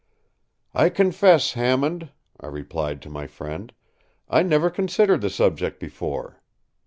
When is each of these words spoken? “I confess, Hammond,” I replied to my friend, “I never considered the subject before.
“I 0.73 0.89
confess, 0.89 1.53
Hammond,” 1.53 2.09
I 2.39 2.47
replied 2.47 3.03
to 3.03 3.09
my 3.11 3.27
friend, 3.27 3.71
“I 4.27 4.41
never 4.41 4.71
considered 4.71 5.21
the 5.21 5.29
subject 5.29 5.79
before. 5.79 6.41